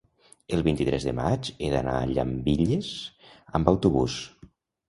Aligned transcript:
el 0.55 0.63
vint-i-tres 0.67 1.05
de 1.09 1.13
maig 1.19 1.51
he 1.51 1.69
d'anar 1.75 1.95
a 1.99 2.09
Llambilles 2.13 2.91
amb 3.61 3.73
autobús. 3.75 4.21